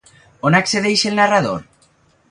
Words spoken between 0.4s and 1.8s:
On accedeix el narrador?